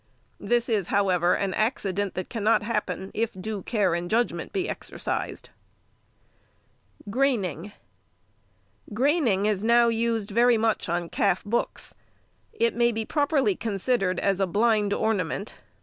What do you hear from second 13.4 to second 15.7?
considered as a blind ornament.